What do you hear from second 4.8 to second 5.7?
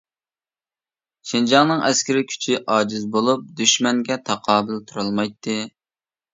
تۇرالمايتتى.